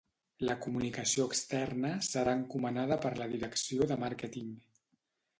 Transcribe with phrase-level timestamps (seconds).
[0.49, 4.49] La comunicació externa serà encomanada per la direcció de màrqueting.